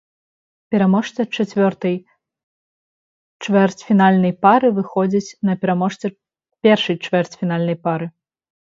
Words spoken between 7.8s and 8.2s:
пары.